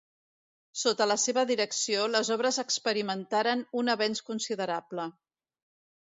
[0.83, 5.05] Sota la seva direcció les obres experimentaren un avenç considerable.